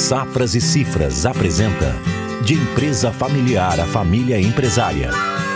Safras 0.00 0.54
e 0.54 0.62
Cifras 0.62 1.26
apresenta 1.26 1.94
De 2.42 2.54
empresa 2.54 3.12
familiar 3.12 3.78
a 3.78 3.84
família 3.84 4.40
empresária. 4.40 5.10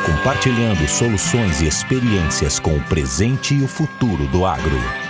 Compartilhando 0.04 0.86
soluções 0.86 1.62
e 1.62 1.66
experiências 1.66 2.58
com 2.58 2.76
o 2.76 2.84
presente 2.84 3.54
e 3.54 3.62
o 3.62 3.66
futuro 3.66 4.26
do 4.26 4.44
agro. 4.44 5.03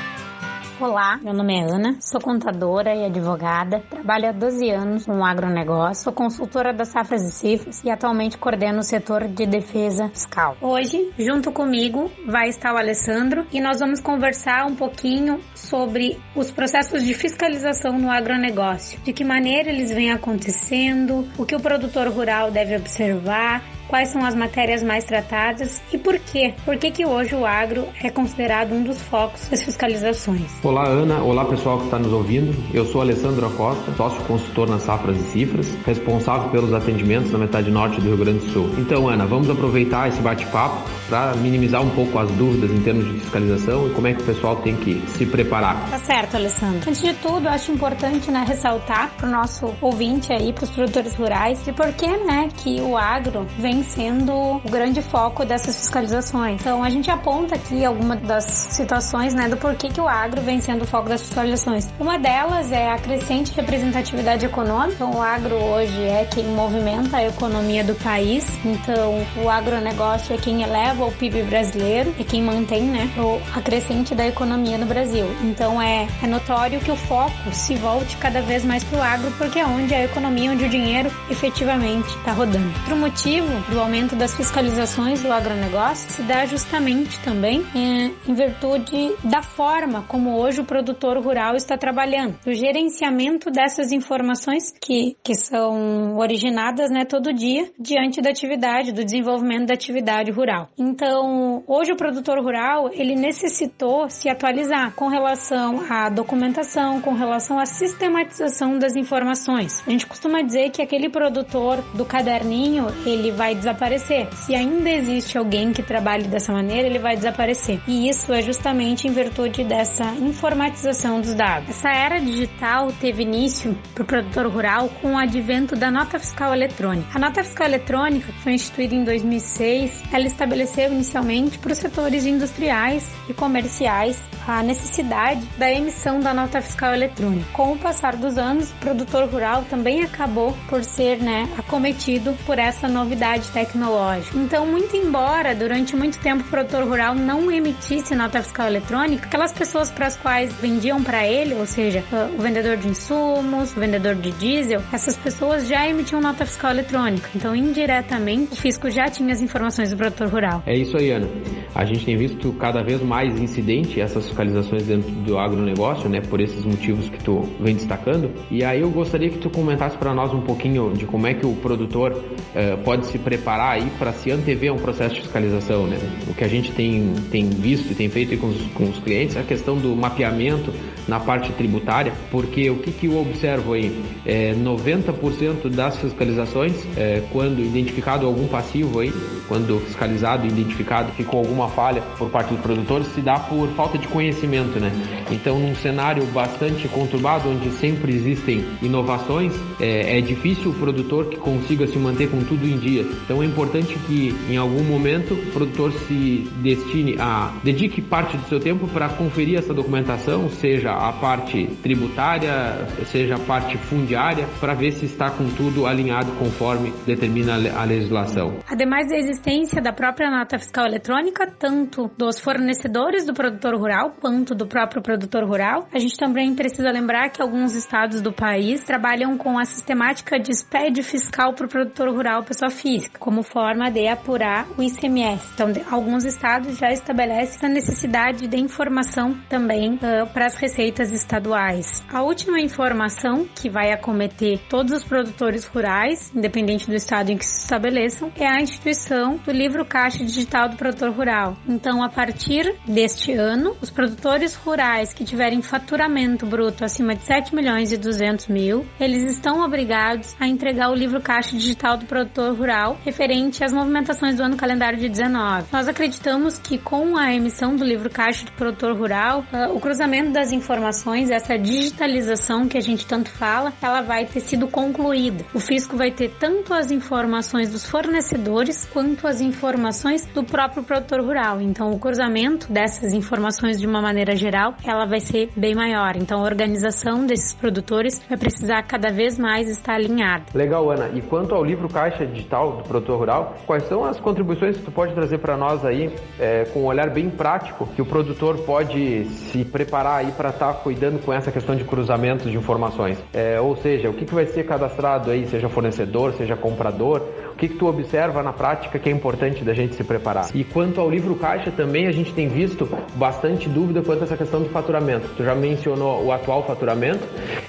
Olá, 0.87 1.19
meu 1.23 1.33
nome 1.33 1.59
é 1.59 1.63
Ana, 1.63 1.97
sou 1.99 2.21
contadora 2.21 2.95
e 2.95 3.07
advogada, 3.07 3.81
trabalho 3.89 4.29
há 4.29 4.33
12 4.33 4.69
anos 4.69 5.07
no 5.07 5.25
agronegócio, 5.25 6.05
sou 6.05 6.13
consultora 6.13 6.75
das 6.75 6.89
Safras 6.89 7.23
e 7.23 7.33
Cifras 7.33 7.83
e 7.83 7.91
atualmente 7.91 8.37
coordeno 8.37 8.81
o 8.81 8.83
setor 8.83 9.27
de 9.27 9.47
defesa 9.47 10.11
fiscal. 10.11 10.59
Hoje, 10.61 11.11
junto 11.19 11.51
comigo, 11.51 12.13
vai 12.27 12.51
estar 12.51 12.75
o 12.75 12.77
Alessandro 12.77 13.47
e 13.51 13.63
nós 13.63 13.81
vamos 13.81 13.99
conversar 13.99 14.67
um 14.67 14.75
pouquinho 14.75 15.41
sobre 15.55 16.21
os 16.37 16.51
processos 16.51 17.03
de 17.03 17.15
fiscalização 17.15 17.99
no 17.99 18.11
agronegócio, 18.11 19.01
de 19.01 19.15
que 19.15 19.25
maneira 19.25 19.71
eles 19.71 19.91
vêm 19.91 20.13
acontecendo, 20.13 21.27
o 21.39 21.47
que 21.47 21.57
o 21.57 21.61
produtor 21.61 22.09
rural 22.09 22.51
deve 22.51 22.77
observar, 22.77 23.63
quais 23.89 24.09
são 24.09 24.25
as 24.25 24.35
matérias 24.35 24.83
mais 24.83 25.05
tratadas 25.05 25.83
e 25.93 25.99
por 25.99 26.19
quê? 26.19 26.55
Por 26.65 26.77
que, 26.77 26.91
que 26.91 27.07
hoje 27.07 27.35
o 27.35 27.47
agro 27.47 27.87
é 28.03 28.11
considerado 28.11 28.73
um 28.73 28.83
dos 28.83 29.01
focos 29.03 29.49
das 29.49 29.63
fiscalizações? 29.63 30.51
Olá, 30.63 30.87
Ana. 30.87 31.23
Olá, 31.23 31.45
pessoal 31.45 31.79
que 31.79 31.85
está 31.85 31.99
nos 31.99 32.13
ouvindo. 32.13 32.55
Eu 32.73 32.85
sou 32.87 33.01
Alessandro 33.01 33.47
Acosta, 33.47 33.93
sócio 33.97 34.23
consultor 34.25 34.69
nas 34.69 34.83
Safras 34.83 35.17
e 35.19 35.23
Cifras, 35.31 35.75
responsável 35.87 36.51
pelos 36.51 36.73
atendimentos 36.73 37.31
na 37.31 37.39
metade 37.39 37.71
norte 37.71 38.01
do 38.01 38.09
Rio 38.09 38.17
Grande 38.17 38.47
do 38.47 38.53
Sul. 38.53 38.75
Então, 38.79 39.09
Ana, 39.09 39.27
vamos 39.27 39.49
aproveitar 39.51 40.09
esse 40.09 40.21
bate-papo 40.21 40.89
para 41.09 41.35
minimizar 41.37 41.83
um 41.83 41.91
pouco 41.91 42.19
as 42.19 42.31
dúvidas 42.33 42.71
em 42.71 42.81
termos 42.81 43.05
de 43.07 43.21
fiscalização 43.21 43.89
e 43.89 43.91
como 43.91 44.07
é 44.07 44.15
que 44.15 44.23
o 44.23 44.25
pessoal 44.25 44.57
tem 44.57 44.77
que 44.77 45.03
se 45.09 45.27
preparar. 45.27 45.89
Tá 45.91 45.99
certo, 45.99 46.37
Alessandro. 46.37 46.89
Antes 46.89 47.01
de 47.01 47.15
tudo, 47.15 47.49
acho 47.49 47.73
importante 47.73 48.31
né, 48.31 48.45
ressaltar 48.47 49.11
para 49.17 49.29
o 49.29 49.31
nosso 49.31 49.75
ouvinte 49.81 50.33
aí, 50.33 50.53
para 50.53 50.65
os 50.65 50.71
produtores 50.71 51.15
rurais, 51.15 51.65
de 51.65 51.73
por 51.73 51.93
que 51.93 52.07
né, 52.07 52.49
que 52.57 52.81
o 52.81 52.97
agro 52.97 53.47
vem 53.59 53.74
sendo 53.83 54.33
o 54.33 54.61
grande 54.71 55.03
foco 55.03 55.45
dessas 55.45 55.77
fiscalizações. 55.77 56.61
Então, 56.61 56.83
a 56.83 56.91
gente 56.91 57.11
aponta 57.11 57.55
aqui 57.55 57.85
algumas 57.85 58.21
das 58.21 58.45
situações 58.45 59.35
né, 59.35 59.49
do 59.49 59.57
porquê 59.57 59.89
que 59.89 60.01
o 60.01 60.09
agro 60.09 60.41
vem 60.43 60.61
sendo 60.61 60.83
o 60.83 60.87
foco 60.87 61.09
das 61.09 61.23
fiscalizações. 61.23 61.89
Uma 61.99 62.19
delas 62.19 62.71
é 62.71 62.91
a 62.91 62.99
crescente 62.99 63.53
representatividade 63.55 64.47
econômica. 64.47 64.95
Então, 64.95 65.15
o 65.15 65.23
agro 65.23 65.55
hoje 65.55 66.01
é 66.03 66.25
quem 66.25 66.45
movimenta 66.45 67.17
a 67.17 67.27
economia 67.27 67.83
do 67.83 67.95
país. 67.97 68.47
Então, 68.65 69.15
o 69.43 69.49
agronegócio 69.49 70.35
é 70.35 70.39
quem 70.39 70.63
eleva 70.63 71.05
o 71.05 71.13
PIB 71.13 71.43
brasileiro, 71.43 72.15
é 72.19 72.25
quem 72.25 72.43
mantém 72.43 72.83
né, 72.83 73.11
a 73.55 73.61
crescente 73.61 74.15
da 74.15 74.27
economia 74.27 74.79
no 74.79 74.87
Brasil. 74.87 75.27
Então, 75.43 75.81
é, 75.81 76.07
é 76.23 76.27
notório 76.27 76.81
que 76.81 76.91
o 76.91 76.97
foco 76.97 77.53
se 77.53 77.75
volte 77.77 78.17
cada 78.19 78.41
vez 78.43 78.65
mais 78.65 78.85
para 78.85 78.99
o 78.99 79.03
agro, 79.03 79.31
porque 79.39 79.59
é 79.59 79.67
onde 79.67 79.95
a 79.95 80.05
economia, 80.05 80.51
onde 80.51 80.65
o 80.65 80.69
dinheiro 80.69 81.11
efetivamente 81.31 82.09
está 82.17 82.33
rodando. 82.33 82.67
Outro 82.81 82.97
motivo 82.97 83.49
do 83.71 83.81
aumento 83.81 84.15
das 84.15 84.37
fiscalizações 84.37 85.23
do 85.23 85.33
agronegócio 85.33 86.11
se 86.11 86.23
dá 86.23 86.45
justamente 86.45 87.19
também 87.21 87.65
é, 87.75 88.11
em 88.31 88.35
virtude 88.35 89.15
da 89.25 89.43
forma 89.43 90.03
como 90.09 90.39
hoje 90.39 90.61
o 90.61 90.65
produtor 90.65 91.19
rural 91.19 91.55
está 91.55 91.77
trabalhando, 91.77 92.39
do 92.45 92.53
gerenciamento 92.53 93.51
dessas 93.51 93.93
informações 93.93 94.73
que, 94.81 95.17
que 95.23 95.35
são 95.35 96.17
originadas 96.17 96.91
né, 96.91 97.05
todo 97.05 97.33
dia 97.33 97.71
diante 97.79 98.21
da 98.21 98.31
atividade, 98.31 98.93
do 98.93 99.05
desenvolvimento 99.05 99.67
da 99.67 99.75
atividade 99.75 100.31
rural. 100.31 100.69
Então, 100.79 101.63
hoje 101.67 101.93
o 101.93 101.97
produtor 101.97 102.39
rural 102.39 102.91
ele 102.93 103.15
necessitou 103.15 104.09
se 104.09 104.29
atualizar 104.29 104.95
com 104.95 105.09
relação 105.09 105.85
à 105.89 106.09
documentação, 106.09 107.01
com 107.01 107.13
relação 107.15 107.59
à 107.59 107.67
sistematização 107.67 108.79
das 108.79 108.95
informações. 108.97 109.83
A 109.87 109.91
gente 109.91 110.07
costuma 110.07 110.43
dizer 110.43 110.71
que 110.71 110.83
aquele 110.83 111.09
produtor 111.09 111.83
do 111.95 112.05
caderninho 112.05 112.87
ele 113.07 113.31
vai 113.31 113.54
desaparecer. 113.55 114.29
Se 114.35 114.55
ainda 114.55 114.91
existe 114.91 115.39
alguém 115.39 115.73
que 115.73 115.83
trabalhe 115.83 116.25
dessa 116.25 116.53
maneira, 116.53 116.87
ele 116.89 116.99
vai 116.99 117.17
desaparecer. 117.17 117.81
E 117.87 118.09
isso 118.09 118.33
é 118.33 118.43
justamente 118.43 119.09
em 119.09 119.13
virtude 119.13 119.65
dessa 119.65 120.05
informatização 120.15 121.21
dos 121.21 121.35
dados. 121.35 121.71
Essa 121.71 121.91
era 121.91 122.21
digital 122.21 122.93
teve 123.01 123.23
início 123.23 123.77
para 123.95 124.03
o 124.03 124.07
produtor 124.07 124.47
rural 124.47 124.89
com 125.01 125.15
o 125.15 125.19
advento 125.19 125.77
da 125.77 125.91
nota 125.91 126.19
fiscal 126.19 126.53
eletrônica. 126.53 127.09
A 127.15 127.19
nota 127.19 127.43
fiscal 127.43 127.67
eletrônica, 127.67 128.33
que 128.33 128.41
foi 128.41 128.53
instituída 128.53 128.95
em 128.95 129.05
2006, 129.05 130.03
ela 130.13 130.27
estabeleceu 130.27 130.93
inicialmente 130.93 131.59
para 131.59 131.73
os 131.73 131.79
setores 131.79 132.27
industriais 132.27 133.09
e 133.29 133.35
comerciais 133.35 134.23
a 134.47 134.63
necessidade 134.63 135.45
da 135.57 135.71
emissão 135.73 136.21
da 136.21 136.35
nota 136.35 136.61
fiscal 136.61 136.93
eletrônica. 136.93 137.47
Com 137.53 137.73
o 137.73 137.79
passar 137.79 138.17
dos 138.17 138.37
anos, 138.37 138.71
o 138.71 138.75
produtor 138.75 139.29
rural 139.29 139.65
também 139.71 140.03
acabou 140.03 140.57
por 140.69 140.85
ser 140.85 141.19
né, 141.19 141.49
acometido 141.57 142.37
por 142.45 142.59
essa 142.59 142.89
novidade 142.89 143.44
tecnológica. 143.49 144.37
Então, 144.39 144.67
muito 144.67 144.97
embora 144.97 145.55
durante 145.55 145.97
muito 145.97 146.19
tempo 146.19 146.43
o 146.43 146.47
produtor 146.47 146.85
rural 146.85 147.15
não 147.15 147.51
emitisse 147.51 148.15
nota 148.15 148.43
fiscal 148.43 148.67
eletrônica, 148.67 149.27
aquelas 149.27 149.53
pessoas 149.53 149.91
para 149.91 150.07
as 150.07 150.17
quais 150.17 150.53
vendiam 150.55 151.03
para 151.03 151.27
ele, 151.27 151.55
ou 151.55 151.67
seja, 151.67 152.03
o 152.37 152.43
vendedor 152.43 152.77
de 152.77 152.89
insumos, 152.89 153.77
o 153.77 153.81
vendedor 153.81 154.15
de 154.15 154.31
diesel, 154.33 154.83
essas 154.93 155.17
pessoas 155.17 155.67
já 155.67 155.89
emitiam 155.89 156.21
nota 156.21 156.45
fiscal 156.47 156.71
eletrônica. 156.71 157.29
Então, 157.35 157.55
indiretamente, 157.55 158.53
o 158.53 158.57
fisco 158.57 158.91
já 158.91 159.07
tinha 159.07 159.33
as 159.33 159.41
informações 159.41 159.91
do 159.91 159.97
produtor 159.97 160.29
rural. 160.29 160.63
É 160.67 160.77
isso 160.77 160.97
aí, 160.97 161.11
Ana. 161.11 161.29
A 161.75 161.85
gente 161.85 162.05
tem 162.05 162.17
visto 162.17 162.53
cada 162.53 162.83
vez 162.83 163.03
mais 163.03 163.39
incidente 163.41 164.01
essas 164.01 164.27
fiscalizações 164.27 164.87
dentro 164.87 165.11
do 165.11 165.39
agronegócio, 165.39 166.09
né, 166.09 166.21
por 166.21 166.41
esses 166.41 166.65
motivos 166.65 167.09
que 167.09 167.23
tu 167.23 167.43
vem 167.61 167.75
destacando. 167.75 168.31
E 168.51 168.65
aí 168.65 168.81
eu 168.81 168.91
gostaria 168.91 169.29
que 169.29 169.39
tu 169.39 169.51
comentasse 169.51 169.97
para 169.97 170.15
nós 170.15 170.33
um 170.33 170.41
pouquinho 170.41 170.93
de 170.93 171.05
como 171.07 171.27
é 171.27 171.35
que 171.35 171.45
o 171.45 171.55
produtor 171.57 172.23
eh, 172.55 172.77
pode 172.85 173.07
se 173.07 173.19
preparar 173.19 173.73
aí 173.73 173.91
para 173.99 174.13
se 174.13 174.31
antever 174.31 174.73
um 174.73 174.79
processo 174.79 175.17
de 175.17 175.23
fiscalização, 175.23 175.87
né? 175.87 175.99
O 176.29 176.35
que 176.35 176.45
a 176.45 176.49
gente 176.49 176.71
tem, 176.73 177.15
tem 177.31 177.51
visto 177.51 177.91
e 177.91 177.95
tem 177.95 178.09
feito 178.09 178.37
com 178.39 178.47
os, 178.47 178.63
com 178.73 178.85
os 178.85 178.99
clientes 178.99 179.37
é 179.37 179.41
a 179.41 179.45
questão 179.45 179.77
do 179.77 179.95
mapeamento 179.97 180.73
na 181.07 181.21
parte 181.21 181.53
tributária, 181.53 182.13
porque 182.31 182.71
o 182.71 182.77
que, 182.77 182.91
que 182.91 183.07
eu 183.07 183.19
observo 183.19 183.75
aí? 183.75 184.03
É 184.25 184.55
90% 184.55 185.69
das 185.69 185.97
fiscalizações, 185.99 186.75
é, 186.97 187.23
quando 187.33 187.61
identificado 187.61 188.27
algum 188.27 188.47
passivo 188.47 189.01
aí, 189.01 189.13
quando 189.49 189.81
fiscalizado 189.81 190.47
identificado 190.47 191.13
ficou 191.13 191.41
alguma 191.41 191.69
falha 191.69 192.03
por 192.19 192.31
parte 192.31 192.55
do 192.55 192.63
produtor, 192.63 193.05
se 193.05 193.21
dá 193.21 193.39
por 193.39 193.69
falta 193.71 193.99
de 193.99 194.09
conhecimento, 194.09 194.81
né? 194.81 194.91
Então, 195.31 195.59
num 195.59 195.75
cenário 195.75 196.25
bastante 196.27 196.89
conturbado, 196.89 197.49
onde 197.49 197.71
sempre 197.71 198.15
existem 198.15 198.65
inovações, 198.83 199.53
é, 199.81 200.19
é 200.19 200.21
difícil 200.21 200.71
o 200.71 200.75
produtor 200.75 201.27
que 201.27 201.37
consiga 201.37 201.87
se 201.87 201.99
manter 201.99 202.31
com 202.31 202.43
tudo 202.45 202.67
em 202.67 202.79
dia. 202.79 203.03
Então, 203.25 203.43
é 203.43 203.47
importante 203.47 203.99
que, 204.07 204.35
em 204.49 204.57
algum 204.57 204.83
momento, 204.83 205.35
o 205.35 205.53
produtor 205.53 205.93
se 206.07 206.49
destine 206.63 207.17
a 207.19 207.53
dedique 207.63 208.01
parte 208.01 208.37
do 208.37 208.49
seu 208.49 208.61
tempo 208.61 208.87
para 208.89 209.09
conferir 209.09 209.59
essa 209.59 209.75
documentação, 209.75 210.49
seja 210.51 210.94
a 210.97 211.13
parte 211.13 211.67
tributária, 211.83 212.87
seja 213.07 213.37
a 213.37 213.39
parte 213.39 213.77
fundiária, 213.79 214.47
para 214.61 214.75
ver 214.75 214.93
se 214.93 215.07
está 215.07 215.31
com 215.31 215.49
tudo 215.51 215.87
alinhado 215.87 216.33
conforme 216.33 216.93
determina 217.07 217.55
a 217.55 217.85
legislação. 217.85 218.59
Ademais 218.69 219.09
da 219.09 219.17
existência 219.17 219.81
da 219.81 219.93
própria 219.93 220.31
nota 220.31 220.59
fiscal 220.59 220.87
eletrônica, 220.87 221.47
tanto 221.59 222.11
dos 222.17 222.39
fornecedores 222.39 223.27
do 223.27 223.35
produtor 223.35 223.75
rural 223.77 224.15
quanto 224.21 224.55
do 224.55 224.67
próprio 224.67 225.03
produtor 225.03 225.45
rural, 225.45 225.89
a 225.93 225.99
gente 225.99 226.17
também 226.17 226.55
precisa 226.55 226.91
lembrar 226.91 227.31
que 227.31 227.43
alguns 227.43 227.75
estados 227.75 228.21
do 228.21 228.33
país 228.33 228.83
trabalham 228.85 229.37
com 229.37 229.59
a 229.59 229.65
sistemática 229.65 230.39
de 230.39 230.55
SPED 230.55 231.03
fiscal 231.03 231.53
para 231.55 231.67
o 231.67 231.69
produtor 231.69 232.09
rural 232.09 232.43
pessoa 232.43 232.71
física, 232.71 233.19
como 233.19 233.43
forma 233.43 233.91
de 233.91 234.07
apurar 234.07 234.67
o 234.77 234.83
ICMS. 234.83 235.43
Então, 235.55 235.73
alguns 235.91 236.25
estados 236.25 236.79
já 236.79 236.91
estabelecem 236.91 237.69
a 237.69 237.73
necessidade 237.73 238.47
de 238.47 238.57
informação 238.57 239.35
também 239.49 239.95
uh, 239.95 240.27
para 240.33 240.47
as 240.47 240.57
receitas 240.57 240.84
estaduais. 240.91 242.03
A 242.13 242.23
última 242.23 242.61
informação 242.61 243.47
que 243.55 243.71
vai 243.71 243.93
acometer 243.93 244.61
todos 244.69 244.93
os 244.93 245.05
produtores 245.05 245.65
rurais, 245.67 246.33
independente 246.35 246.87
do 246.87 246.95
estado 246.95 247.31
em 247.31 247.37
que 247.37 247.45
se 247.45 247.61
estabeleçam, 247.61 248.31
é 248.37 248.47
a 248.47 248.61
instituição 248.61 249.37
do 249.37 249.51
livro 249.51 249.85
Caixa 249.85 250.25
Digital 250.25 250.69
do 250.69 250.77
Produtor 250.77 251.11
Rural. 251.11 251.57
Então, 251.69 252.03
a 252.03 252.09
partir 252.09 252.75
deste 252.87 253.33
ano, 253.33 253.77
os 253.81 253.91
produtores 253.91 254.55
rurais 254.55 255.13
que 255.13 255.25
tiverem 255.25 255.63
faturamento 255.63 256.47
bruto 256.47 256.85
acima 256.85 257.15
de 257.15 257.25
7 257.25 257.55
milhões 257.55 257.93
e 257.93 257.97
200 257.97 258.49
mil, 258.49 258.87
eles 259.01 259.23
estão 259.23 259.65
obrigados 259.65 260.35
a 260.39 260.47
entregar 260.47 260.91
o 260.91 260.95
livro 260.95 261.21
Caixa 261.21 261.57
Digital 261.57 261.97
do 261.97 262.07
Produtor 262.07 262.55
Rural 262.57 262.99
referente 263.05 263.65
às 263.65 263.73
movimentações 263.73 264.37
do 264.37 264.43
ano 264.43 264.57
calendário 264.57 264.99
de 264.99 265.09
19. 265.09 265.69
Nós 265.73 265.89
acreditamos 265.89 266.59
que 266.59 266.79
com 266.79 267.17
a 267.17 267.33
emissão 267.33 267.75
do 267.75 267.85
livro 267.85 268.11
Caixa 268.11 268.45
do 268.45 268.53
Produtor 268.53 268.97
Rural, 268.97 269.45
uh, 269.53 269.75
o 269.75 269.81
cruzamento 269.81 270.31
das 270.31 270.53
informações 270.53 270.74
informações, 270.75 271.31
essa 271.31 271.57
digitalização 271.57 272.67
que 272.67 272.77
a 272.77 272.81
gente 272.81 273.07
tanto 273.07 273.31
fala, 273.31 273.73
ela 273.81 274.03
vai 274.03 274.27
ter 274.27 274.41
sido 274.41 274.67
concluída. 274.67 275.45
O 275.55 275.61
fisco 275.61 275.97
vai 275.97 276.11
ter 276.11 276.31
tanto 276.31 276.75
as 276.75 276.91
informações 276.91 277.71
dos 277.71 277.89
fornecedores 277.89 278.85
quanto 278.93 279.29
as 279.29 279.41
informações 279.41 280.27
do 280.35 280.43
próprio 280.43 280.83
produtor 280.83 281.21
rural. 281.21 281.61
Então, 281.61 281.93
o 281.93 281.99
cruzamento 281.99 282.73
dessas 282.73 283.13
informações 283.13 283.81
de 283.81 283.87
uma 283.87 284.03
maneira 284.03 284.35
geral, 284.35 284.75
ela 284.85 285.07
vai 285.07 285.21
ser 285.21 285.49
bem 285.57 285.77
maior. 285.77 286.17
Então, 286.17 286.41
a 286.41 286.43
organização 286.43 287.25
desses 287.25 287.55
produtores 287.55 288.21
vai 288.29 288.37
precisar 288.37 288.83
cada 288.83 289.13
vez 289.13 289.39
mais 289.39 289.69
estar 289.69 289.95
alinhada. 289.95 290.47
Legal, 290.55 290.91
Ana. 290.91 291.09
E 291.15 291.23
quanto 291.23 291.55
ao 291.55 291.65
livro 291.65 291.89
Caixa 291.89 292.27
Digital 292.27 292.79
do 292.79 292.83
Produtor 292.83 293.21
Rural, 293.21 293.55
quais 293.65 293.85
são 293.85 294.05
as 294.05 294.19
contribuições 294.19 294.77
que 294.77 294.83
tu 294.83 294.91
pode 294.91 295.15
trazer 295.15 295.39
para 295.39 295.57
nós 295.57 295.85
aí, 295.85 296.13
é, 296.41 296.65
com 296.65 296.81
um 296.81 296.87
olhar 296.87 297.11
bem 297.11 297.31
prático, 297.31 297.87
que 297.95 298.03
o 298.03 298.07
produtor 298.07 298.59
pode 298.59 299.25
se 299.27 299.65
preparar 299.65 300.25
aí 300.25 300.33
para 300.33 300.51
estar 300.51 300.64
tá 300.65 300.73
cuidando 300.73 301.23
com 301.23 301.33
essa 301.33 301.53
questão 301.53 301.77
de 301.77 301.85
cruzamentos 301.85 302.51
de 302.51 302.57
informações? 302.57 303.23
É, 303.33 303.61
ou 303.61 303.77
seja, 303.77 304.09
o 304.09 304.15
que, 304.15 304.25
que 304.25 304.35
vai 304.35 304.47
ser 304.47 304.65
cadastrado 304.65 305.31
aí, 305.31 305.47
seja 305.47 305.69
fornecedor, 305.69 306.33
seja 306.35 306.57
comprador, 306.57 307.23
o 307.53 307.57
que, 307.57 307.69
que 307.69 307.77
tu 307.77 307.87
observa 307.87 308.43
na 308.43 308.53
prática 308.53 308.99
que 308.99 309.09
é 309.09 309.13
importante 309.13 309.63
da 309.63 309.73
gente 309.75 309.95
se 309.95 310.03
preparar? 310.03 310.49
E 310.55 310.65
quanto 310.65 311.01
ao 311.01 311.09
livro 311.09 311.37
caixa, 311.37 311.71
também 311.71 312.07
a 312.07 312.13
gente 312.13 312.33
tem 312.35 312.49
visto 312.49 312.89
bastante 313.15 313.69
dúvida 313.69 314.03
quanto 314.03 314.23
a 314.23 314.25
essa 314.25 314.37
questão 314.37 314.61
do 314.61 314.69
faturamento. 314.71 315.29
Tu 315.37 315.45
já 315.45 315.55
mencionou 315.55 316.25
o 316.25 316.33
atual 316.33 316.65
faturamento. 316.65 317.23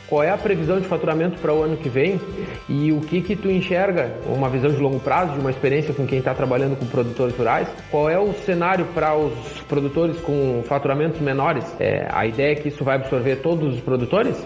Qual 0.07 0.23
é 0.23 0.29
a 0.29 0.37
previsão 0.37 0.79
de 0.79 0.87
faturamento 0.87 1.39
para 1.39 1.53
o 1.53 1.61
ano 1.61 1.77
que 1.77 1.89
vem? 1.89 2.19
E 2.67 2.91
o 2.91 3.01
que 3.01 3.21
que 3.21 3.35
tu 3.35 3.49
enxerga, 3.49 4.17
uma 4.25 4.49
visão 4.49 4.71
de 4.71 4.77
longo 4.77 4.99
prazo, 4.99 5.33
de 5.33 5.39
uma 5.39 5.51
experiência 5.51 5.93
com 5.93 6.07
quem 6.07 6.19
está 6.19 6.33
trabalhando 6.33 6.75
com 6.77 6.85
produtores 6.85 7.35
rurais? 7.35 7.67
Qual 7.91 8.09
é 8.09 8.17
o 8.17 8.33
cenário 8.33 8.85
para 8.93 9.15
os 9.15 9.33
produtores 9.67 10.19
com 10.21 10.63
faturamentos 10.63 11.19
menores? 11.19 11.65
É, 11.79 12.07
a 12.11 12.25
ideia 12.25 12.53
é 12.53 12.55
que 12.55 12.69
isso 12.69 12.83
vai 12.85 12.95
absorver 12.95 13.37
todos 13.37 13.73
os 13.73 13.81
produtores? 13.81 14.37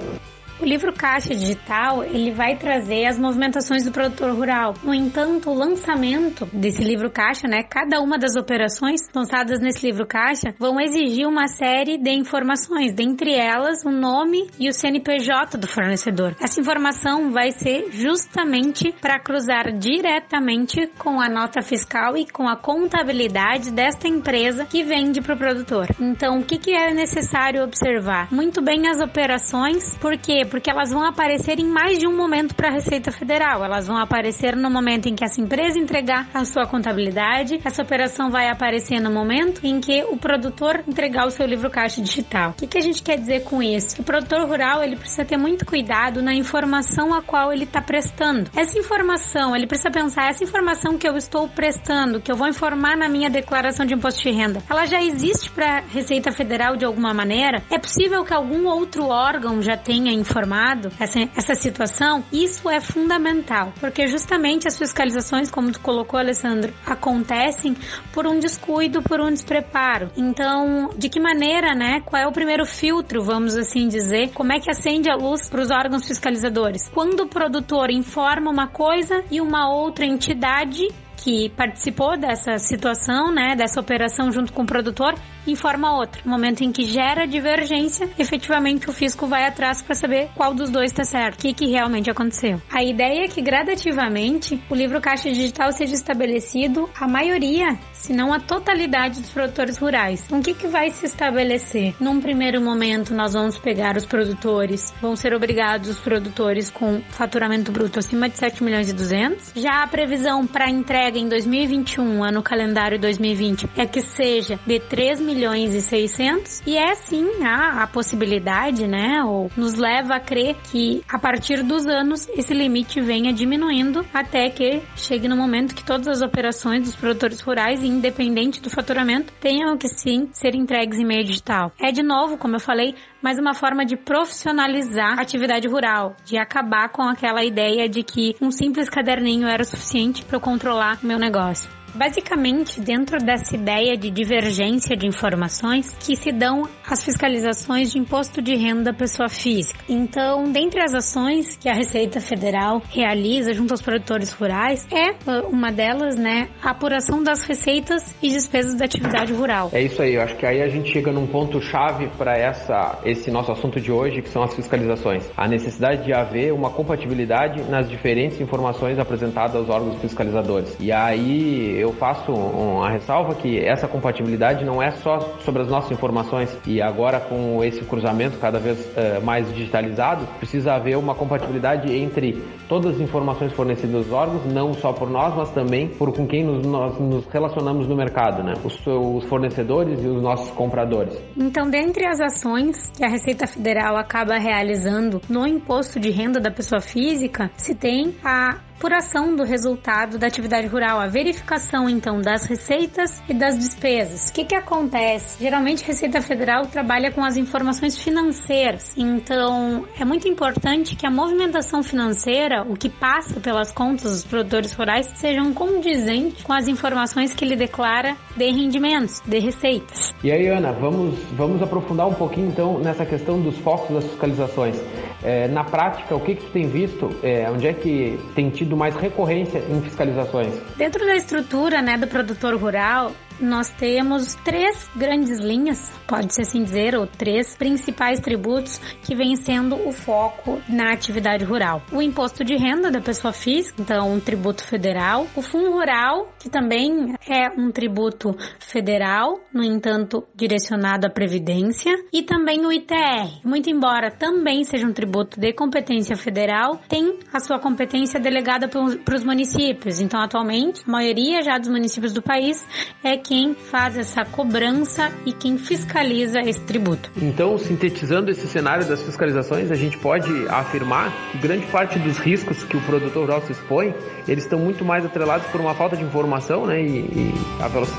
O 0.62 0.66
livro 0.66 0.92
Caixa 0.92 1.34
Digital, 1.34 2.04
ele 2.04 2.32
vai 2.32 2.58
trazer 2.58 3.06
as 3.06 3.18
movimentações 3.18 3.86
do 3.86 3.92
produtor 3.92 4.36
rural. 4.36 4.74
No 4.84 4.94
entanto, 4.94 5.50
o 5.50 5.54
lançamento 5.54 6.46
desse 6.52 6.84
livro 6.84 7.10
Caixa, 7.10 7.48
né, 7.48 7.64
cada 7.64 8.02
uma 8.02 8.18
das 8.18 8.36
operações 8.36 9.00
lançadas 9.16 9.62
nesse 9.62 9.86
livro 9.86 10.06
Caixa 10.06 10.54
vão 10.60 10.78
exigir 10.82 11.26
uma 11.26 11.48
série 11.48 11.98
de 11.98 12.12
informações, 12.12 12.94
dentre 12.94 13.34
elas 13.34 13.86
o 13.86 13.90
nome 13.90 14.50
e 14.60 14.68
o 14.68 14.74
CNPJ 14.74 15.58
do 15.58 15.66
fornecedor. 15.66 16.36
Essa 16.42 16.60
informação 16.60 17.32
vai 17.32 17.52
ser 17.52 17.90
justamente 17.92 18.94
para 19.00 19.18
cruzar 19.18 19.72
diretamente 19.78 20.88
com 20.98 21.22
a 21.22 21.30
nota 21.30 21.62
fiscal 21.62 22.18
e 22.18 22.30
com 22.30 22.50
a 22.50 22.58
contabilidade 22.58 23.72
desta 23.72 24.10
empresa 24.10 24.66
que 24.66 24.84
vende 24.84 25.22
para 25.22 25.36
o 25.36 25.38
produtor. 25.38 25.88
Então, 26.02 26.40
o 26.40 26.44
que, 26.44 26.58
que 26.58 26.72
é 26.72 26.94
necessário 26.94 27.64
observar? 27.64 28.30
Muito 28.30 28.62
bem 28.62 28.90
as 28.90 29.00
operações, 29.00 29.98
porque 30.00 30.49
porque 30.50 30.70
elas 30.70 30.92
vão 30.92 31.04
aparecer 31.04 31.60
em 31.60 31.66
mais 31.66 32.00
de 32.00 32.08
um 32.08 32.16
momento 32.16 32.56
para 32.56 32.70
a 32.70 32.72
Receita 32.72 33.12
Federal. 33.12 33.64
Elas 33.64 33.88
vão 33.88 33.98
aparecer 33.98 34.56
no 34.56 34.70
momento 34.70 35.08
em 35.08 35.16
que 35.16 35.24
essa 35.24 35.40
empresa 35.40 35.80
entregar 35.80 36.28
a 36.34 36.44
sua 36.44 36.66
contabilidade, 36.66 37.60
essa 37.64 37.82
operação 37.82 38.30
vai 38.30 38.50
aparecer 38.50 39.00
no 39.00 39.12
momento 39.12 39.62
em 39.64 39.80
que 39.80 40.04
o 40.04 40.18
produtor 40.18 40.84
entregar 40.88 41.28
o 41.28 41.32
seu 41.32 41.46
livro 41.46 41.70
caixa 41.70 42.02
digital. 42.02 42.52
O 42.52 42.54
que, 42.54 42.68
que 42.68 42.78
a 42.78 42.82
gente 42.82 43.02
quer 43.02 43.18
dizer 43.18 43.44
com 43.44 43.62
isso? 43.62 44.02
O 44.02 44.04
produtor 44.04 44.48
rural 44.48 44.84
ele 44.84 44.96
precisa 44.96 45.24
ter 45.24 45.38
muito 45.38 45.66
cuidado 45.66 46.22
na 46.22 46.34
informação 46.34 47.14
a 47.14 47.22
qual 47.22 47.54
ele 47.54 47.66
está 47.66 47.82
prestando. 47.82 48.50
Essa 48.56 48.78
informação, 48.78 49.56
ele 49.56 49.68
precisa 49.68 49.92
pensar, 49.92 50.30
essa 50.30 50.44
informação 50.44 50.98
que 50.98 51.08
eu 51.08 51.16
estou 51.16 51.48
prestando, 51.48 52.20
que 52.20 52.32
eu 52.32 52.36
vou 52.36 52.48
informar 52.48 52.98
na 52.98 53.08
minha 53.08 53.30
declaração 53.30 53.86
de 53.86 53.94
imposto 53.94 54.22
de 54.22 54.32
renda, 54.32 54.62
ela 54.70 54.86
já 54.86 55.02
existe 55.02 55.52
para 55.52 55.78
a 55.78 55.82
Receita 55.82 56.32
Federal 56.32 56.76
de 56.76 56.86
alguma 56.86 57.14
maneira? 57.14 57.62
É 57.70 57.78
possível 57.78 58.24
que 58.24 58.34
algum 58.34 58.68
outro 58.68 59.08
órgão 59.08 59.62
já 59.62 59.78
tenha 59.78 60.12
informação 60.12 60.39
informado 60.40 60.90
essa, 61.00 61.20
essa 61.36 61.56
situação, 61.56 62.24
isso 62.32 62.70
é 62.70 62.80
fundamental, 62.80 63.74
porque 63.80 64.08
justamente 64.08 64.68
as 64.68 64.78
fiscalizações, 64.78 65.52
como 65.52 65.72
tu 65.72 65.82
colocou, 65.82 66.18
Alessandro, 66.20 66.74
acontecem 66.86 67.76
por 68.14 68.26
um 68.26 68.40
descuido, 68.40 69.02
por 69.02 69.20
um 69.20 69.30
despreparo. 69.30 70.10
Então, 70.16 70.92
de 70.98 71.10
que 71.10 71.20
maneira, 71.20 71.76
né? 71.76 72.02
Qual 72.06 72.22
é 72.22 72.26
o 72.26 72.32
primeiro 72.32 72.66
filtro, 72.66 73.22
vamos 73.22 73.58
assim 73.58 73.88
dizer? 73.88 74.32
Como 74.34 74.54
é 74.54 74.60
que 74.60 74.72
acende 74.72 75.10
a 75.10 75.16
luz 75.16 75.50
para 75.50 75.62
os 75.62 75.72
órgãos 75.72 76.08
fiscalizadores? 76.08 76.88
Quando 76.90 77.22
o 77.22 77.28
produtor 77.28 77.92
informa 77.92 78.50
uma 78.50 78.68
coisa 78.68 79.24
e 79.30 79.42
uma 79.42 79.70
outra 79.70 80.06
entidade 80.06 80.88
que 81.24 81.50
participou 81.50 82.18
dessa 82.18 82.58
situação, 82.58 83.32
né, 83.32 83.56
dessa 83.56 83.80
operação 83.80 84.32
junto 84.32 84.54
com 84.54 84.64
o 84.64 84.66
produtor, 84.66 85.14
informa 85.46 85.98
outro. 85.98 86.22
No 86.26 86.32
momento 86.32 86.64
em 86.64 86.72
que 86.72 86.84
gera 86.84 87.28
divergência, 87.28 88.10
efetivamente 88.18 88.90
o 88.90 88.94
fisco 88.94 89.28
vai 89.28 89.46
atrás 89.46 89.82
para 89.82 89.96
saber 89.96 90.30
qual 90.36 90.54
dos 90.54 90.70
dois 90.70 90.92
está 90.92 91.04
certo, 91.04 91.36
o 91.36 91.42
que, 91.42 91.54
que 91.54 91.68
realmente 91.68 92.10
aconteceu. 92.10 92.62
A 92.72 92.84
ideia 92.84 93.26
é 93.26 93.28
que 93.28 93.42
gradativamente 93.42 94.62
o 94.70 94.76
livro 94.76 95.02
Caixa 95.02 95.30
Digital 95.30 95.72
seja 95.72 95.94
estabelecido 95.94 96.90
a 97.00 97.08
maioria 97.08 97.78
se 98.00 98.14
não 98.14 98.34
a 98.34 98.40
totalidade 98.40 99.20
dos 99.22 99.30
produtores 99.30 99.78
rurais. 99.78 100.26
O 100.32 100.42
que, 100.42 100.54
que 100.54 100.68
vai 100.68 100.90
se 100.90 101.06
estabelecer? 101.06 101.94
Num 102.00 102.20
primeiro 102.20 102.62
momento, 102.62 103.14
nós 103.14 103.34
vamos 103.34 103.58
pegar 103.58 103.96
os 103.98 104.06
produtores, 104.06 104.94
vão 105.02 105.16
ser 105.16 105.34
obrigados 105.34 105.90
os 105.90 106.00
produtores 106.00 106.70
com 106.70 107.02
faturamento 107.10 107.72
bruto 107.72 108.00
acima 108.00 108.30
de 108.30 108.38
7 108.38 108.64
milhões 108.64 108.90
e 108.90 108.94
200. 108.94 109.52
Já 109.56 109.84
a 109.84 109.88
previsão 109.88 110.48
para 110.48 110.70
entrega 110.70 111.20
em 111.20 111.28
2021, 111.28 112.24
ano 112.24 112.42
calendário 112.42 112.98
2020, 113.00 113.70
é 113.76 113.86
que 113.86 114.02
seja 114.02 114.60
de 114.66 114.80
3 114.80 115.20
milhões 115.20 115.74
e 115.76 115.82
600. 115.82 116.64
E 116.66 116.78
é 116.78 116.96
sim 116.96 117.44
a, 117.44 117.84
a 117.84 117.88
possibilidade, 117.88 118.88
né, 118.88 119.24
ou 119.26 119.52
nos 119.58 119.74
leva 119.76 120.16
a 120.16 120.20
crer 120.20 120.56
que 120.72 121.04
a 121.08 121.20
partir 121.20 121.64
dos 121.64 121.86
anos 121.86 122.28
esse 122.30 122.54
limite 122.54 123.02
venha 123.02 123.34
diminuindo 123.34 124.06
até 124.14 124.50
que 124.50 124.82
chegue 124.96 125.28
no 125.28 125.36
momento 125.36 125.76
que 125.76 125.84
todas 125.84 126.08
as 126.08 126.22
operações 126.22 126.84
dos 126.84 126.96
produtores 126.96 127.42
rurais 127.42 127.84
independente 127.90 128.62
do 128.62 128.70
faturamento, 128.70 129.34
tenham 129.40 129.78
que 129.78 129.88
sim 129.88 130.30
ser 130.32 130.56
entregues 130.56 131.00
em 131.00 131.06
meio 131.06 131.24
digital. 131.24 131.72
É 131.80 131.92
de 131.92 132.04
novo, 132.04 132.38
como 132.38 132.56
eu 132.56 132.60
falei, 132.60 132.96
mais 133.22 133.38
uma 133.38 133.54
forma 133.54 133.86
de 133.86 133.98
profissionalizar 133.98 135.18
a 135.18 135.22
atividade 135.22 135.68
rural, 135.68 136.16
de 136.26 136.38
acabar 136.38 136.90
com 136.90 137.04
aquela 137.04 137.44
ideia 137.44 137.88
de 137.90 138.04
que 138.04 138.36
um 138.42 138.52
simples 138.52 138.90
caderninho 138.90 139.48
era 139.48 139.64
suficiente 139.64 140.24
para 140.24 140.38
eu 140.38 140.42
controlar 140.42 141.00
o 141.04 141.08
meu 141.08 141.20
negócio. 141.20 141.79
Basicamente, 141.94 142.80
dentro 142.80 143.18
dessa 143.18 143.56
ideia 143.56 143.98
de 143.98 144.10
divergência 144.10 144.96
de 144.96 145.08
informações 145.08 145.96
que 146.00 146.16
se 146.16 146.32
dão 146.32 146.68
as 146.88 147.04
fiscalizações 147.04 147.92
de 147.92 148.00
imposto 148.00 148.42
de 148.42 148.56
renda 148.56 148.92
da 148.92 148.94
pessoa 148.94 149.30
física. 149.30 149.80
Então, 149.88 150.52
dentre 150.52 150.82
as 150.82 150.94
ações 150.94 151.58
que 151.58 151.70
a 151.70 151.74
Receita 151.74 152.20
Federal 152.20 152.82
realiza 152.90 153.54
junto 153.54 153.72
aos 153.72 153.82
produtores 153.82 154.32
rurais, 154.32 154.88
é 154.92 155.12
uh, 155.12 155.48
uma 155.50 155.72
delas, 155.72 156.16
né, 156.16 156.50
a 156.62 156.72
apuração 156.72 157.22
das 157.22 157.44
receitas 157.44 158.16
e 158.22 158.30
despesas 158.30 158.76
da 158.76 158.86
atividade 158.86 159.34
rural. 159.34 159.70
É 159.74 159.82
isso 159.82 160.02
aí, 160.02 160.16
eu 160.16 160.22
acho 160.22 160.36
que 160.36 160.46
aí 160.46 160.62
a 160.62 160.70
gente 160.70 160.92
chega 160.92 161.12
num 161.12 161.28
ponto 161.28 161.62
chave 161.62 162.08
para 162.18 162.38
essa 162.38 163.00
esse 163.04 163.32
nosso 163.32 163.52
assunto 163.52 163.80
de 163.80 163.92
hoje, 163.92 164.22
que 164.22 164.30
são 164.30 164.44
as 164.44 164.54
fiscalizações. 164.54 165.30
A 165.36 165.48
necessidade 165.48 166.06
de 166.06 166.14
haver 166.14 166.54
uma 166.54 166.70
compatibilidade 166.70 167.64
nas 167.70 167.90
diferentes 167.90 168.40
informações 168.40 168.98
apresentadas 168.98 169.56
aos 169.56 169.70
órgãos 169.70 170.00
fiscalizadores. 170.00 170.76
E 170.80 170.92
aí 170.92 171.79
eu 171.80 171.94
faço 171.94 172.32
uma 172.32 172.90
ressalva 172.90 173.36
que 173.36 173.60
essa 173.60 173.88
compatibilidade 173.88 174.66
não 174.66 174.82
é 174.82 174.92
só 174.92 175.20
sobre 175.44 175.62
as 175.62 175.68
nossas 175.68 175.92
informações 175.92 176.58
e 176.66 176.82
agora 176.82 177.20
com 177.20 177.64
esse 177.64 177.82
cruzamento 177.82 178.38
cada 178.38 178.60
vez 178.60 178.80
uh, 178.80 179.24
mais 179.24 179.52
digitalizado, 179.54 180.26
precisa 180.38 180.74
haver 180.74 180.98
uma 180.98 181.16
compatibilidade 181.16 181.94
entre 181.96 182.44
todas 182.68 182.96
as 182.96 183.02
informações 183.02 183.52
fornecidas 183.54 183.96
aos 183.96 184.12
órgãos, 184.12 184.46
não 184.46 184.74
só 184.74 184.94
por 184.94 185.10
nós, 185.10 185.36
mas 185.36 185.52
também 185.52 185.88
por 185.88 186.14
com 186.14 186.28
quem 186.28 186.44
nos, 186.44 186.66
nós 186.66 187.00
nos 187.00 187.26
relacionamos 187.28 187.88
no 187.88 187.96
mercado, 187.96 188.44
né? 188.44 188.54
Os, 188.64 188.80
os 188.86 189.26
fornecedores 189.26 190.04
e 190.04 190.08
os 190.08 190.22
nossos 190.22 190.52
compradores. 190.52 191.20
Então, 191.36 191.70
dentre 191.70 192.06
as 192.06 192.20
ações 192.20 192.90
que 192.96 193.04
a 193.04 193.10
Receita 193.10 193.48
Federal 193.48 193.98
acaba 193.98 194.38
realizando 194.38 195.22
no 195.30 195.48
imposto 195.48 196.00
de 196.00 196.10
renda 196.10 196.40
da 196.40 196.52
pessoa 196.52 196.82
física, 196.82 197.50
se 197.56 197.76
tem 197.76 198.16
a 198.24 198.58
apuração 198.80 199.36
do 199.36 199.44
resultado 199.44 200.18
da 200.18 200.28
atividade 200.28 200.66
rural, 200.66 201.02
a 201.02 201.08
verificação 201.08 201.90
então 201.90 202.22
das 202.22 202.46
receitas 202.46 203.22
e 203.28 203.34
das 203.34 203.60
despesas. 203.60 204.30
O 204.30 204.34
que, 204.34 204.46
que 204.46 204.56
acontece? 204.56 205.44
Geralmente 205.44 205.84
a 205.84 205.88
Receita 205.88 206.22
Federal 206.22 206.66
trabalha 206.66 207.12
com 207.12 207.22
as 207.22 207.36
informações 207.36 207.98
financeiras, 207.98 208.94
então 208.96 209.86
é 210.00 210.06
muito 210.06 210.30
importante 210.30 210.96
que 210.96 211.06
a 211.06 211.12
movimentação 211.12 211.84
financeira, 211.84 212.64
o 212.64 212.74
que 212.74 212.88
passa 212.88 213.42
pelas 213.42 213.70
contas 213.70 214.12
dos 214.14 214.24
produtores 214.24 214.72
rurais, 214.72 215.08
sejam 215.16 215.54
condizentes 215.54 216.42
com 216.42 216.54
as 216.54 216.70
informações 216.70 217.34
que 217.34 217.44
ele 217.44 217.58
declara 217.58 218.16
de 218.38 218.50
rendimentos, 218.50 219.22
de 219.26 219.40
receitas. 219.40 220.14
E 220.24 220.32
aí, 220.32 220.48
Ana, 220.48 220.72
vamos, 220.72 221.20
vamos 221.34 221.62
aprofundar 221.62 222.08
um 222.08 222.14
pouquinho 222.14 222.48
então 222.48 222.80
nessa 222.80 223.06
questão 223.06 223.42
dos 223.42 223.58
focos 223.58 223.94
das 223.94 224.06
fiscalizações. 224.06 224.78
É, 225.24 225.48
na 225.48 225.64
prática, 225.64 226.16
o 226.16 226.20
que, 226.20 226.36
que 226.36 226.46
tu 226.46 226.52
tem 226.52 226.68
visto? 226.68 227.10
É, 227.22 227.50
onde 227.50 227.68
é 227.68 227.74
que 227.74 228.20
tem 228.36 228.50
tido 228.50 228.76
mais 228.78 228.96
recorrência 228.96 229.60
em 229.70 229.82
fiscalizações? 229.82 230.54
Dentro 230.78 231.06
da 231.06 231.16
estrutura 231.16 231.82
né, 231.82 231.98
do 231.98 232.08
produtor 232.08 232.56
rural, 232.56 233.12
nós 233.40 233.70
temos 233.70 234.36
três 234.36 234.90
grandes 234.96 235.40
linhas, 235.40 235.92
pode-se 236.08 236.42
assim 236.42 236.64
dizer, 236.64 236.96
ou 236.96 237.08
três 237.08 237.56
principais 237.56 238.20
tributos 238.20 238.80
que 239.04 239.16
vêm 239.16 239.36
sendo 239.36 239.76
o 239.88 239.92
foco 239.92 240.62
na 240.68 240.92
atividade 240.92 241.44
rural. 241.44 241.82
O 241.92 242.02
imposto 242.02 242.44
de 242.44 242.56
renda 242.56 242.92
da 242.92 243.02
pessoa 243.02 243.34
física, 243.34 243.82
então 243.82 244.12
um 244.12 244.20
tributo 244.20 244.64
federal, 244.64 245.28
o 245.36 245.42
fundo 245.42 245.72
rural, 245.72 246.34
que 246.40 246.50
também 246.50 247.14
é 247.28 247.50
um 247.58 247.72
tributo 247.72 248.36
federal, 248.60 249.40
no 249.54 249.64
entanto 249.64 250.28
direcionado 250.36 251.08
à 251.08 251.10
previdência, 251.10 251.92
e 252.12 252.24
também 252.24 252.66
o 252.66 252.72
ITR. 252.72 253.42
Muito 253.44 253.70
embora 253.70 254.12
também 254.12 254.64
seja 254.64 254.88
um 254.88 254.94
tributo 254.94 255.40
de 255.40 255.54
competência 255.54 256.16
federal, 256.16 256.80
tem 256.88 257.20
a 257.34 257.40
sua 257.40 257.60
competência 257.60 258.20
delegada 258.20 258.68
para 258.68 259.16
os 259.16 259.24
municípios. 259.24 260.00
Então, 260.00 260.22
atualmente, 260.22 260.84
a 260.88 260.92
maioria 260.92 261.42
já 261.42 261.58
dos 261.58 261.70
municípios 261.70 262.14
do 262.14 262.22
país 262.22 262.66
é 263.04 263.18
quem 263.30 263.54
faz 263.54 263.96
essa 263.96 264.26
cobrança 264.26 265.12
e 265.24 265.32
quem 265.32 265.56
fiscaliza 265.60 266.40
esse 266.40 266.62
tributo. 266.62 267.12
Então, 267.22 267.60
sintetizando 267.60 268.32
esse 268.32 268.48
cenário 268.48 268.88
das 268.88 269.04
fiscalizações, 269.04 269.70
a 269.70 269.76
gente 269.76 270.00
pode 270.00 270.32
afirmar 270.48 271.14
que 271.32 271.38
grande 271.38 271.68
parte 271.68 272.00
dos 272.00 272.18
riscos 272.18 272.64
que 272.64 272.76
o 272.76 272.82
produtor 272.82 273.26
rural 273.26 273.42
se 273.42 273.52
expõe, 273.52 273.94
eles 274.28 274.46
estão 274.46 274.58
muito 274.58 274.84
mais 274.84 275.06
atrelados 275.06 275.46
por 275.50 275.62
uma 275.62 275.76
falta 275.76 275.96
de 275.96 276.04
informação, 276.04 276.66
né, 276.66 276.82
e, 276.82 277.02
e 277.02 277.34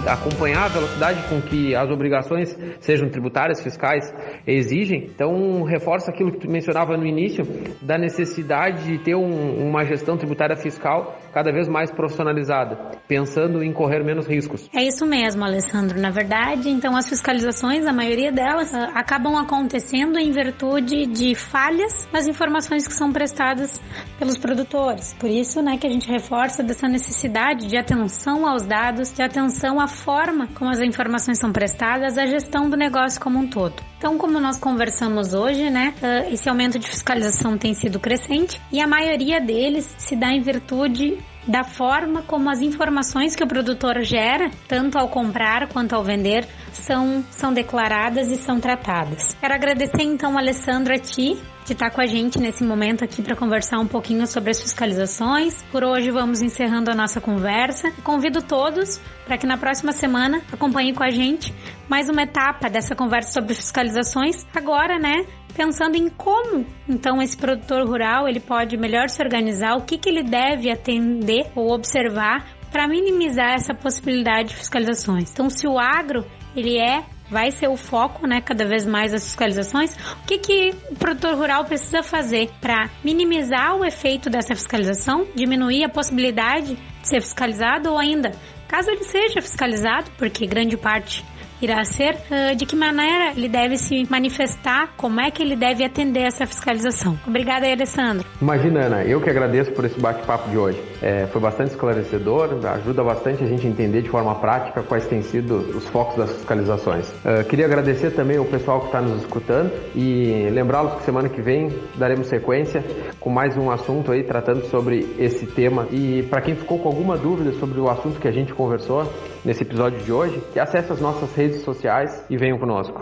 a 0.08 0.14
acompanhar 0.14 0.64
a 0.64 0.68
velocidade 0.68 1.22
com 1.28 1.40
que 1.40 1.76
as 1.76 1.88
obrigações, 1.88 2.58
sejam 2.80 3.08
tributárias, 3.08 3.62
fiscais, 3.62 4.12
exigem. 4.44 5.10
Então, 5.14 5.62
reforça 5.62 6.10
aquilo 6.10 6.32
que 6.32 6.40
tu 6.40 6.50
mencionava 6.50 6.96
no 6.96 7.06
início, 7.06 7.46
da 7.80 7.96
necessidade 7.96 8.82
de 8.82 8.98
ter 8.98 9.14
um, 9.14 9.68
uma 9.68 9.84
gestão 9.84 10.16
tributária 10.16 10.56
fiscal 10.56 11.16
cada 11.32 11.52
vez 11.52 11.68
mais 11.68 11.90
profissionalizada, 11.90 12.76
pensando 13.06 13.62
em 13.62 13.72
correr 13.72 14.04
menos 14.04 14.26
riscos. 14.26 14.68
É 14.74 14.82
isso 14.82 15.06
mesmo, 15.06 15.44
Alessandro. 15.44 16.00
Na 16.00 16.10
verdade, 16.10 16.68
então 16.68 16.96
as 16.96 17.08
fiscalizações, 17.08 17.86
a 17.86 17.92
maioria 17.92 18.32
delas, 18.32 18.72
ah, 18.74 18.90
acabam 18.94 19.36
acontecendo 19.36 20.18
em 20.18 20.30
virtude 20.30 21.06
de 21.06 21.34
falhas 21.34 22.08
nas 22.12 22.26
informações 22.26 22.86
que 22.86 22.94
são 22.94 23.12
prestadas 23.12 23.80
pelos 24.18 24.36
produtores. 24.36 25.14
Por 25.14 25.30
isso, 25.30 25.62
né, 25.62 25.76
que 25.76 25.86
a 25.86 25.90
gente 25.90 26.10
reforça 26.10 26.62
dessa 26.62 26.88
necessidade 26.88 27.66
de 27.66 27.76
atenção 27.76 28.46
aos 28.46 28.66
dados, 28.66 29.12
de 29.12 29.22
atenção 29.22 29.80
à 29.80 29.86
forma 29.86 30.48
como 30.54 30.70
as 30.70 30.80
informações 30.80 31.38
são 31.38 31.52
prestadas, 31.52 32.18
à 32.18 32.26
gestão 32.26 32.68
do 32.68 32.76
negócio 32.76 33.20
como 33.20 33.38
um 33.38 33.48
todo. 33.48 33.89
Então, 34.00 34.16
como 34.16 34.40
nós 34.40 34.56
conversamos 34.56 35.34
hoje, 35.34 35.68
né, 35.68 35.92
esse 36.30 36.48
aumento 36.48 36.78
de 36.78 36.88
fiscalização 36.88 37.58
tem 37.58 37.74
sido 37.74 38.00
crescente 38.00 38.58
e 38.72 38.80
a 38.80 38.86
maioria 38.86 39.38
deles 39.38 39.94
se 39.98 40.16
dá 40.16 40.28
em 40.32 40.40
virtude 40.40 41.18
da 41.46 41.64
forma 41.64 42.22
como 42.22 42.48
as 42.48 42.62
informações 42.62 43.36
que 43.36 43.44
o 43.44 43.46
produtor 43.46 44.00
gera, 44.00 44.50
tanto 44.66 44.96
ao 44.96 45.06
comprar 45.08 45.68
quanto 45.68 45.94
ao 45.94 46.02
vender, 46.02 46.48
são, 46.72 47.22
são 47.30 47.52
declaradas 47.52 48.28
e 48.28 48.36
são 48.36 48.58
tratadas. 48.58 49.36
Quero 49.38 49.52
agradecer 49.52 50.02
então, 50.02 50.38
Alessandro, 50.38 50.94
a 50.94 50.98
ti 50.98 51.38
de 51.70 51.74
estar 51.74 51.90
com 51.90 52.00
a 52.00 52.06
gente 52.06 52.36
nesse 52.36 52.64
momento 52.64 53.04
aqui 53.04 53.22
para 53.22 53.36
conversar 53.36 53.78
um 53.78 53.86
pouquinho 53.86 54.26
sobre 54.26 54.50
as 54.50 54.60
fiscalizações. 54.60 55.62
Por 55.70 55.84
hoje 55.84 56.10
vamos 56.10 56.42
encerrando 56.42 56.90
a 56.90 56.94
nossa 56.96 57.20
conversa. 57.20 57.92
Convido 58.02 58.42
todos 58.42 58.98
para 59.24 59.38
que 59.38 59.46
na 59.46 59.56
próxima 59.56 59.92
semana 59.92 60.42
acompanhem 60.52 60.92
com 60.92 61.04
a 61.04 61.10
gente 61.10 61.54
mais 61.88 62.08
uma 62.08 62.22
etapa 62.22 62.68
dessa 62.68 62.96
conversa 62.96 63.30
sobre 63.30 63.54
fiscalizações. 63.54 64.44
Agora, 64.52 64.98
né, 64.98 65.24
pensando 65.54 65.94
em 65.94 66.08
como 66.08 66.66
então 66.88 67.22
esse 67.22 67.36
produtor 67.36 67.86
rural 67.86 68.26
ele 68.26 68.40
pode 68.40 68.76
melhor 68.76 69.08
se 69.08 69.22
organizar, 69.22 69.76
o 69.76 69.82
que, 69.82 69.96
que 69.96 70.08
ele 70.08 70.24
deve 70.24 70.72
atender 70.72 71.52
ou 71.54 71.72
observar 71.72 72.48
para 72.72 72.88
minimizar 72.88 73.52
essa 73.54 73.72
possibilidade 73.72 74.48
de 74.48 74.56
fiscalizações. 74.56 75.30
Então, 75.30 75.48
se 75.48 75.68
o 75.68 75.78
agro 75.78 76.26
ele 76.56 76.78
é 76.78 77.04
vai 77.30 77.50
ser 77.52 77.68
o 77.68 77.76
foco, 77.76 78.26
né, 78.26 78.40
cada 78.40 78.66
vez 78.66 78.84
mais 78.84 79.12
das 79.12 79.24
fiscalizações. 79.24 79.94
O 80.22 80.26
que, 80.26 80.38
que 80.38 80.74
o 80.90 80.96
produtor 80.96 81.34
rural 81.36 81.64
precisa 81.64 82.02
fazer 82.02 82.50
para 82.60 82.90
minimizar 83.04 83.76
o 83.76 83.84
efeito 83.84 84.28
dessa 84.28 84.54
fiscalização, 84.54 85.26
diminuir 85.34 85.84
a 85.84 85.88
possibilidade 85.88 86.74
de 86.74 87.08
ser 87.08 87.20
fiscalizado 87.20 87.90
ou 87.90 87.98
ainda, 87.98 88.32
caso 88.68 88.90
ele 88.90 89.04
seja 89.04 89.40
fiscalizado, 89.40 90.10
porque 90.18 90.46
grande 90.46 90.76
parte 90.76 91.24
irá 91.60 91.84
ser, 91.84 92.14
uh, 92.14 92.56
de 92.56 92.66
que 92.66 92.76
maneira 92.76 93.32
ele 93.36 93.48
deve 93.48 93.76
se 93.76 94.06
manifestar, 94.10 94.90
como 94.96 95.20
é 95.20 95.30
que 95.30 95.42
ele 95.42 95.56
deve 95.56 95.84
atender 95.84 96.22
essa 96.22 96.46
fiscalização. 96.46 97.18
Obrigada 97.26 97.66
aí, 97.66 97.72
Alessandro. 97.72 98.26
Imagina, 98.40 98.86
Ana, 98.86 99.04
eu 99.04 99.20
que 99.20 99.30
agradeço 99.30 99.72
por 99.72 99.84
esse 99.84 99.98
bate-papo 100.00 100.50
de 100.50 100.56
hoje. 100.56 100.82
É, 101.02 101.26
foi 101.26 101.40
bastante 101.40 101.70
esclarecedor, 101.70 102.58
ajuda 102.66 103.02
bastante 103.02 103.42
a 103.42 103.46
gente 103.46 103.66
entender 103.66 104.02
de 104.02 104.08
forma 104.08 104.34
prática 104.34 104.82
quais 104.82 105.06
têm 105.06 105.22
sido 105.22 105.56
os 105.56 105.86
focos 105.88 106.16
das 106.16 106.30
fiscalizações. 106.32 107.08
Uh, 107.24 107.44
queria 107.48 107.66
agradecer 107.66 108.10
também 108.10 108.38
o 108.38 108.44
pessoal 108.44 108.80
que 108.80 108.86
está 108.86 109.00
nos 109.00 109.20
escutando 109.20 109.70
e 109.94 110.48
lembrá-los 110.50 110.94
que 110.94 111.02
semana 111.02 111.28
que 111.28 111.40
vem 111.40 111.70
daremos 111.96 112.28
sequência 112.28 112.84
com 113.18 113.30
mais 113.30 113.56
um 113.56 113.70
assunto 113.70 114.12
aí 114.12 114.22
tratando 114.22 114.64
sobre 114.66 115.06
esse 115.18 115.46
tema. 115.46 115.86
E 115.90 116.22
para 116.24 116.40
quem 116.40 116.54
ficou 116.54 116.78
com 116.78 116.88
alguma 116.88 117.16
dúvida 117.16 117.52
sobre 117.52 117.80
o 117.80 117.88
assunto 117.88 118.18
que 118.20 118.28
a 118.28 118.32
gente 118.32 118.52
conversou 118.52 119.10
nesse 119.44 119.62
episódio 119.62 119.98
de 120.02 120.12
hoje, 120.12 120.42
que 120.52 120.60
acesse 120.60 120.92
as 120.92 121.00
nossas 121.00 121.32
redes 121.34 121.62
sociais 121.62 122.24
e 122.28 122.36
venham 122.36 122.58
conosco. 122.58 123.00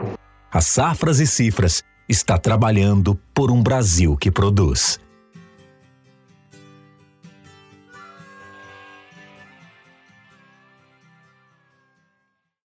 A 0.51 0.61
Safras 0.61 1.21
e 1.21 1.27
Cifras 1.27 1.83
está 2.09 2.39
trabalhando 2.39 3.19
por 3.35 3.51
um 3.51 3.63
Brasil 3.63 4.17
que 4.17 4.31
produz. 4.31 4.99